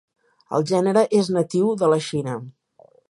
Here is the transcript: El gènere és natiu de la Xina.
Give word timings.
El 0.59 0.63
gènere 0.71 1.03
és 1.19 1.29
natiu 1.37 1.69
de 1.83 1.91
la 1.93 2.01
Xina. 2.07 2.39